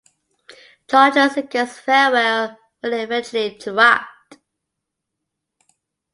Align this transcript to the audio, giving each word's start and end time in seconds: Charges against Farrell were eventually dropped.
Charges 0.87 1.37
against 1.37 1.81
Farrell 1.81 2.57
were 2.81 3.03
eventually 3.03 3.55
dropped. 3.55 4.37